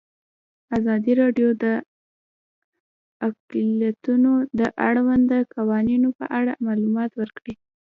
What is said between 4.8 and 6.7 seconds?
اړونده قوانینو په اړه